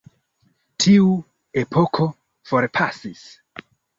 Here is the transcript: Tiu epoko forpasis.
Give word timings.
Tiu 0.85 1.09
epoko 1.63 2.09
forpasis. 2.53 3.23